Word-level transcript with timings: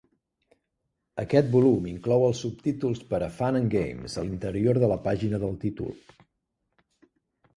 Aquest 1.23 1.51
volum 1.55 1.83
inclou 1.89 2.23
els 2.29 2.39
subtítols 2.45 3.03
per 3.11 3.19
a 3.25 3.29
"Fun 3.37 3.59
and 3.59 3.71
Games" 3.75 4.17
a 4.21 4.25
l'interior 4.29 4.79
de 4.85 4.89
la 4.93 4.97
pàgina 5.05 5.43
del 5.45 5.55
títol. 5.67 5.93